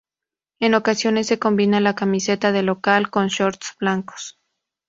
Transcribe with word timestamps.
En 0.59 0.73
ocasiones 0.73 1.27
se 1.27 1.37
combina 1.37 1.79
la 1.79 1.93
camiseta 1.93 2.51
de 2.51 2.63
local, 2.63 3.11
con 3.11 3.27
shorts 3.27 3.75
blancos. 3.79 4.39